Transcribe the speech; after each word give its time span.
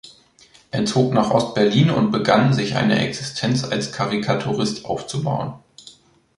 Er 0.71 0.83
zog 0.85 1.13
nach 1.13 1.29
Ostberlin 1.29 1.91
und 1.91 2.09
begann, 2.09 2.55
sich 2.55 2.75
eine 2.75 2.97
Existenz 3.01 3.63
als 3.63 3.91
Karikaturist 3.91 4.83
aufzubauen. 4.83 5.53